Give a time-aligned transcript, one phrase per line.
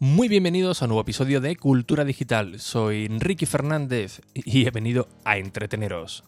[0.00, 2.60] Muy bienvenidos a un nuevo episodio de Cultura Digital.
[2.60, 6.22] Soy Enrique Fernández y he venido a entreteneros.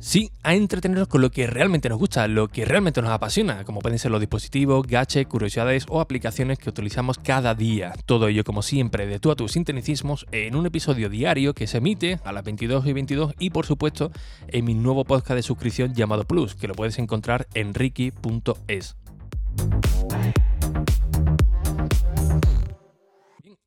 [0.00, 3.78] Sí, a entreteneros con lo que realmente nos gusta, lo que realmente nos apasiona, como
[3.78, 7.94] pueden ser los dispositivos, gadgets, curiosidades o aplicaciones que utilizamos cada día.
[8.04, 11.78] Todo ello, como siempre, de tú a tus sinteticismos en un episodio diario que se
[11.78, 14.10] emite a las 22 y 22 y, por supuesto,
[14.48, 18.96] en mi nuevo podcast de suscripción llamado Plus, que lo puedes encontrar en ricky.es.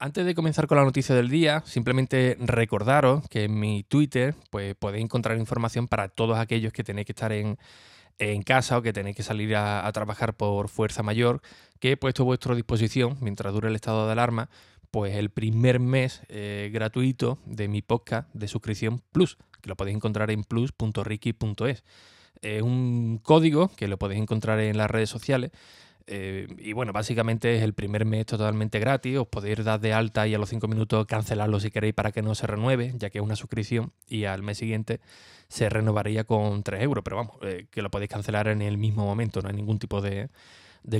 [0.04, 4.74] Antes de comenzar con la noticia del día, simplemente recordaros que en mi Twitter pues,
[4.74, 7.60] podéis encontrar información para todos aquellos que tenéis que estar en,
[8.44, 11.44] casa o que tenéis que salir a, trabajar por fuerza mayor,
[11.80, 14.50] que he puesto a vuestra disposición, mientras dure el estado de alarma,
[14.90, 19.98] pues el primer mes eh, gratuito de mi podcast de suscripción Plus, que lo podéis
[19.98, 21.84] encontrar en plus.ricky.es.
[22.42, 25.52] Es un código que lo podéis encontrar en las redes sociales
[26.14, 29.18] eh, y bueno, básicamente es el primer mes totalmente gratis.
[29.18, 32.22] Os podéis dar de alta y a los 5 minutos cancelarlo si queréis para que
[32.22, 33.94] no se renueve, ya que es una suscripción.
[34.10, 35.00] Y al mes siguiente
[35.48, 37.02] se renovaría con 3 euros.
[37.06, 40.02] Pero vamos, eh, que lo podéis cancelar en el mismo momento, no hay ningún tipo
[40.02, 40.30] de,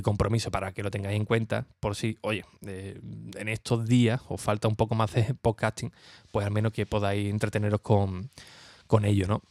[0.02, 1.66] compromiso para que lo tengáis en cuenta.
[1.78, 2.98] Por si, oye, eh,
[3.36, 5.92] en estos días os falta un poco más de podcasting,
[6.30, 8.30] pues al menos que podáis entreteneros con,
[8.86, 9.42] con ello, ¿no?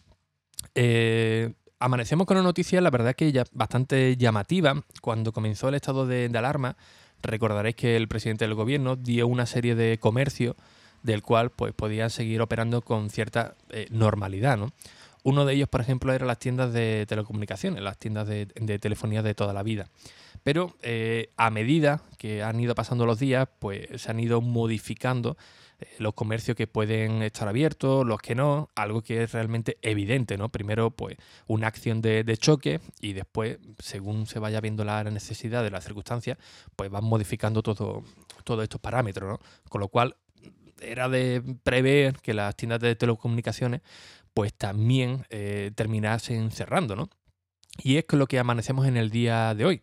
[0.73, 4.84] Eh, Amanecemos con una noticia, la verdad que ya bastante llamativa.
[5.02, 6.78] Cuando comenzó el estado de, alarma,
[7.24, 10.56] recordaréis que el presidente del gobierno dio una serie de comercio
[11.02, 14.59] del cual pues, podían seguir operando con cierta eh, normalidad.
[14.59, 14.74] ¿no?
[15.24, 18.46] Uno de ellos, por ejemplo, eran las tiendas de telecomunicaciones, las tiendas de,
[18.80, 19.90] telefonía de toda la vida.
[20.44, 25.36] Pero eh, a medida que han ido pasando los días, pues se han ido modificando
[26.00, 30.50] los comercios que pueden estar abiertos, los que no, algo que es realmente evidente, ¿no?
[30.50, 35.72] Primero, pues, una acción de, choque y después, según se vaya viendo la necesidad de
[35.72, 36.38] las circunstancias,
[36.76, 38.03] pues van modificando todo,
[38.44, 39.40] todos estos parámetros, ¿no?
[39.70, 40.16] Con lo cual,
[40.81, 43.81] era de prever que las tiendas de telecomunicaciones,
[44.34, 47.09] pues también eh, terminasen cerrando, ¿no?
[47.84, 49.81] Y es con lo que amanecemos en el día de hoy,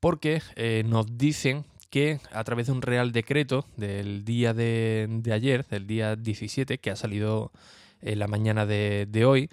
[0.00, 1.64] porque eh, nos dicen
[1.96, 6.90] que a través de un real decreto del día de, ayer, del día 17, que
[6.90, 7.52] ha salido
[8.02, 9.48] en la mañana de, hoy,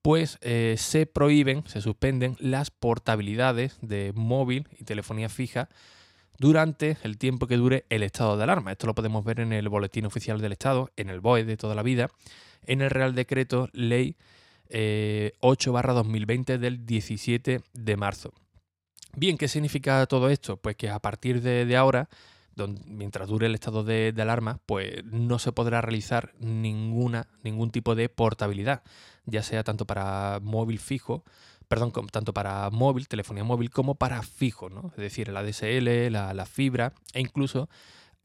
[0.00, 5.68] pues eh, se prohíben, se suspenden las portabilidades de móvil y telefonía fija
[6.38, 8.70] durante el tiempo que dure el estado de alarma.
[8.70, 11.74] Esto lo podemos ver en el Boletín Oficial del Estado, en el BOE de toda
[11.74, 12.10] la vida,
[12.64, 14.14] en el Real Decreto Ley
[14.70, 18.32] 8-2020 eh, del 17 de marzo.
[19.18, 20.58] Bien, ¿qué significa todo esto?
[20.58, 22.08] Pues que a partir de, ahora,
[22.86, 28.08] mientras dure el estado de, alarma, pues no se podrá realizar ninguna, ningún tipo de
[28.08, 28.84] portabilidad,
[29.26, 31.24] ya sea tanto para móvil fijo,
[31.66, 34.92] perdón, tanto para móvil, telefonía móvil, como para fijo, ¿no?
[34.92, 37.68] Es decir, la DSL, la, la fibra e incluso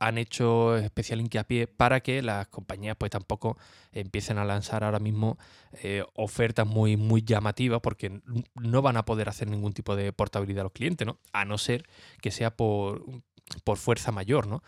[0.03, 3.57] han hecho especial hincapié para que las compañías pues tampoco
[3.93, 5.37] empiecen a lanzar ahora mismo
[5.81, 8.19] eh, ofertas muy, muy llamativas porque
[8.55, 11.19] no van a poder hacer ningún tipo de portabilidad a los clientes, ¿no?
[11.31, 11.85] A no ser
[12.21, 13.05] que sea por,
[13.63, 14.61] por fuerza mayor, ¿no?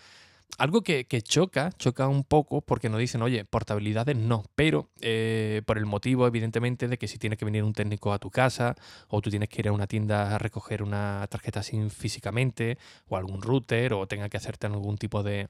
[0.58, 5.78] Algo que, choca, choca un poco porque nos dicen, oye, portabilidades no, pero eh, por
[5.78, 8.76] el motivo, evidentemente, de que si tiene que venir un técnico a tu casa
[9.10, 13.18] o tú tienes que ir a una tienda a recoger una tarjeta SIM físicamente o
[13.18, 15.50] algún router o tenga que hacerte algún tipo de,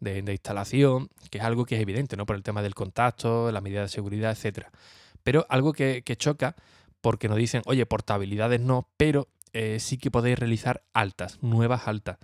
[0.00, 2.26] instalación, que es algo que es evidente, ¿no?
[2.26, 4.70] Por el tema del contacto, la medida de seguridad, etcétera.
[5.24, 6.54] Pero algo que, choca
[7.00, 12.18] porque nos dicen, oye, portabilidades no, pero eh, sí que podéis realizar altas, nuevas altas.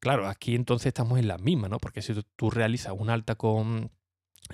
[0.00, 1.78] Claro, aquí entonces estamos en la misma, ¿no?
[1.78, 3.90] Porque si tú realizas un alta con,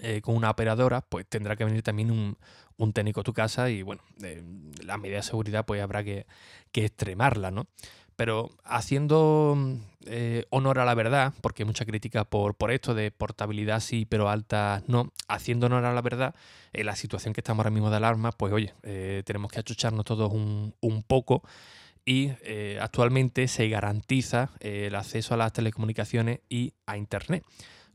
[0.03, 3.83] eh, con una operadora, pues tendrá que venir también un, técnico a tu casa y
[3.83, 4.03] bueno,
[4.85, 6.27] la medida de seguridad pues habrá que,
[6.73, 7.69] extremarla, ¿no?
[8.17, 9.57] Pero haciendo
[10.07, 14.05] eh, honor a la verdad, porque hay mucha crítica por, por esto de portabilidad sí,
[14.05, 16.35] pero alta no, haciendo honor a la verdad,
[16.73, 20.05] en la situación que estamos ahora mismo de alarma, pues oye, eh, tenemos que achucharnos
[20.05, 21.43] todos un, un poco
[22.09, 27.45] y eh, actualmente se garantiza eh, el acceso a las telecomunicaciones y a Internet.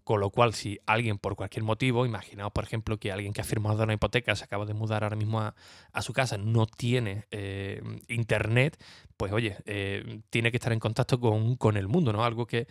[0.04, 3.46] Con lo cual, si alguien por cualquier motivo, imaginaos por ejemplo que alguien que ha
[3.46, 5.54] firmado una hipoteca se acaba de mudar ahora mismo a,
[6.02, 8.84] su casa, no tiene eh, internet,
[9.16, 9.58] pues oye,
[10.32, 12.26] tiene que estar en contacto con, el mundo, ¿no?
[12.26, 12.68] Algo que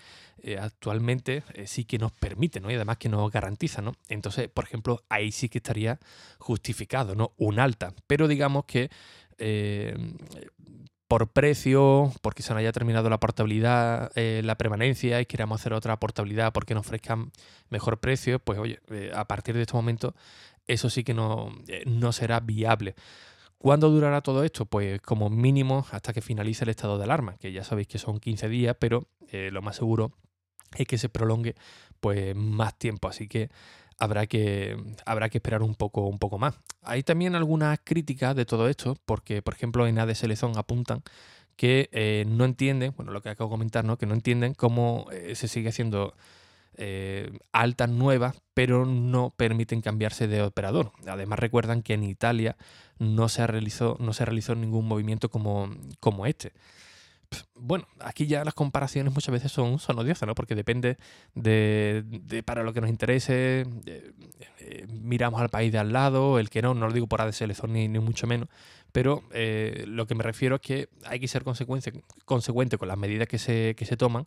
[0.59, 2.69] actualmente sí que nos permite, ¿no?
[2.69, 3.93] Y además que nos garantiza, ¿no?
[4.09, 6.01] Entonces, por ejemplo, ahí sí que estaría
[6.39, 7.33] justificado, ¿no?
[7.37, 7.95] Un alta.
[8.09, 8.91] Pero digamos que
[11.11, 15.73] por precio, porque se nos haya terminado la portabilidad, eh, la permanencia y queramos hacer
[15.73, 17.33] otra portabilidad porque nos ofrezcan
[17.69, 20.15] mejor precio, pues oye, eh, a partir de este momento
[20.69, 22.95] eso sí que no, eh, no será viable.
[23.59, 24.67] ¿Cuándo durará todo esto?
[24.67, 28.21] Pues como mínimo hasta que finalice el estado de alarma, que ya sabéis que son
[28.21, 30.13] 15 días, pero lo más seguro
[30.77, 31.57] es que se prolongue
[31.99, 33.51] pues más tiempo, así que
[34.01, 34.77] habrá que,
[35.07, 36.59] habrá que esperar un poco, un poco más.
[36.83, 41.03] Hay también algunas críticas de todo esto, porque por ejemplo en ADS Lezón apuntan
[41.55, 43.99] que eh, no entienden, bueno, lo que acabo de comentar, ¿no?
[43.99, 46.15] que no entienden cómo eh, se sigue haciendo
[46.79, 50.93] eh, altas nuevas, pero no permiten cambiarse de operador.
[51.07, 52.57] Además recuerdan que en Italia
[52.99, 55.69] no se realizó, no se realizó ningún movimiento como,
[56.01, 56.53] como este.
[57.61, 60.35] Bueno, aquí ya las comparaciones muchas veces son, son odiosas, ¿no?
[60.35, 60.97] Porque depende
[61.35, 63.67] de, para lo que nos interese.
[63.87, 67.53] Eh, miramos al país de al lado, el que no, no lo digo por ADSL
[67.69, 68.49] ni, ni mucho menos,
[68.93, 71.93] pero eh, lo que me refiero es que hay que ser consecuente,
[72.79, 74.27] con las medidas que se, que se toman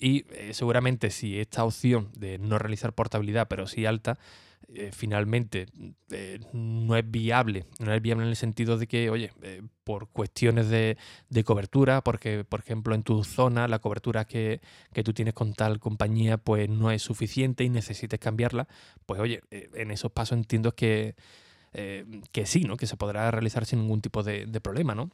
[0.00, 4.18] y eh, seguramente si esta opción de no realizar portabilidad, pero sí alta,
[4.72, 5.66] eh, finalmente
[6.10, 9.32] eh, no es viable, no es viable en el sentido de que, oye,
[9.84, 10.96] por cuestiones de,
[11.44, 14.60] cobertura, porque por ejemplo en tu zona la cobertura que,
[14.92, 18.68] que, tú tienes con tal compañía pues no es suficiente y necesites cambiarla,
[19.06, 21.16] pues oye, en esos pasos entiendo que,
[21.72, 22.76] que sí, ¿no?
[22.76, 25.10] Que se podrá realizar sin ningún tipo de, de problema, ¿no?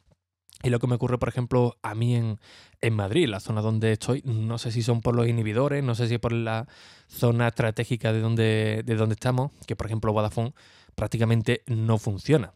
[0.63, 2.39] Y lo que me ocurre, por ejemplo, a mí en,
[2.81, 6.07] en, Madrid, la zona donde estoy, no sé si son por los inhibidores, no sé
[6.07, 6.67] si por la
[7.07, 10.53] zona estratégica de donde, de donde estamos, que por ejemplo Vodafone
[10.95, 12.53] prácticamente no funciona.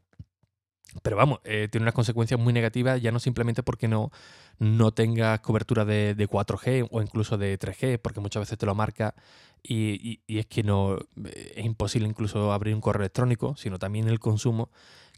[1.02, 4.12] Pero vamos, eh, tiene unas consecuencias muy negativas, ya no simplemente porque no,
[4.60, 9.16] no tengas cobertura de, 4G o incluso de 3G, porque muchas veces te lo marca
[9.64, 14.20] y, y es que no es imposible incluso abrir un correo electrónico, sino también el
[14.20, 14.70] consumo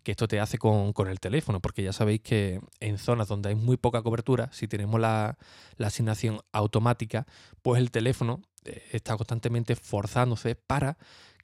[0.03, 3.55] que esto te hace con, el teléfono, porque ya sabéis que en zonas donde hay
[3.55, 5.37] muy poca cobertura, si tenemos la,
[5.79, 7.25] asignación automática,
[7.61, 10.97] pues el teléfono eh, está constantemente forzándose para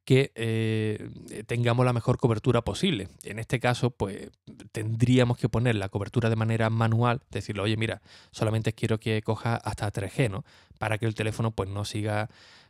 [0.09, 3.09] que eh, tengamos la mejor cobertura posible.
[3.25, 4.31] En este caso, pues
[4.71, 8.01] tendríamos que poner la cobertura de manera manual, decirle, oye, mira,
[8.31, 10.45] solamente quiero que coja hasta 3G, ¿no?
[10.79, 12.27] Para que el teléfono pues no siga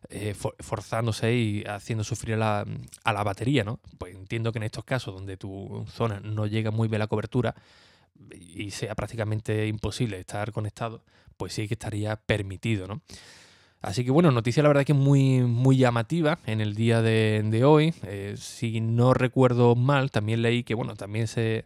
[0.10, 2.66] eh, forzándose y haciendo sufrir a
[3.06, 3.80] la, batería, ¿no?
[3.98, 7.56] Pues entiendo que en estos casos donde tu zona no llega muy bien la cobertura
[8.34, 11.06] y sea prácticamente imposible estar conectado,
[11.38, 13.02] pues sí que estaría permitido, ¿no?
[13.82, 17.94] Así que bueno, noticia la verdad que muy, muy llamativa en el día de, hoy.
[18.04, 21.66] Eh, si no recuerdo mal, también leí que bueno, también se,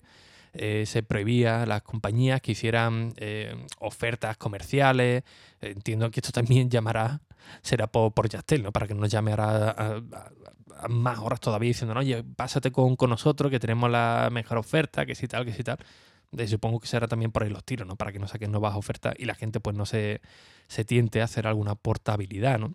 [0.54, 5.24] eh, se prohibía a las compañías que hicieran eh, ofertas comerciales.
[5.60, 7.22] Entiendo que esto también llamará,
[7.64, 8.30] será por, por
[8.62, 8.72] ¿no?
[8.72, 10.02] Para que nos llame a,
[10.90, 15.16] más horas todavía diciendo, oye, pásate con, con nosotros que tenemos la mejor oferta, que
[15.16, 15.80] si tal, que si tal
[16.48, 17.96] supongo que será también por ahí los tiros, ¿no?
[17.96, 20.22] Para que no saquen nuevas ofertas y la gente pues no se,
[20.68, 22.74] se tiente a hacer alguna portabilidad, ¿no?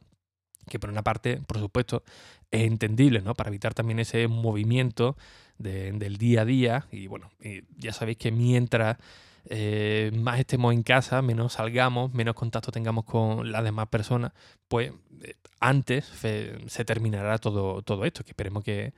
[0.69, 2.03] Que por una parte, por supuesto,
[2.51, 3.35] es entendible, ¿no?
[3.35, 5.17] Para evitar también ese movimiento
[5.59, 6.87] del día a día.
[6.93, 7.31] Y bueno,
[7.77, 8.99] ya sabéis que mientras
[9.47, 14.33] eh, más estemos en casa, menos salgamos, menos contacto tengamos con las demás personas,
[14.69, 18.25] pues eh, antes se terminará todo, todo esto.
[18.25, 18.93] Que esperemos que,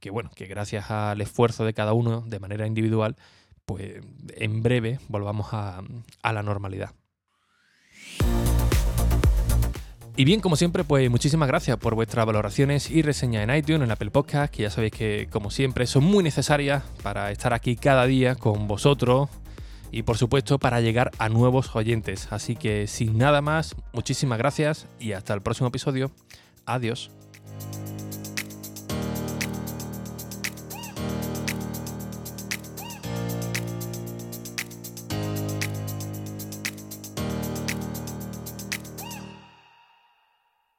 [0.00, 3.16] que, bueno, que gracias al esfuerzo de cada uno de manera individual,
[3.64, 4.02] pues
[4.36, 5.82] en breve volvamos a,
[6.22, 6.90] la normalidad.
[10.14, 13.90] Y bien, como siempre, pues muchísimas gracias por vuestras valoraciones y reseñas en iTunes, en
[13.90, 18.04] Apple Podcast, que ya sabéis que, como siempre, son muy necesarias para estar aquí cada
[18.04, 19.30] día con vosotros
[19.90, 22.28] y, por supuesto, para llegar a nuevos oyentes.
[22.30, 26.10] Así que, sin nada más, muchísimas gracias y hasta el próximo episodio.
[26.66, 27.10] Adiós.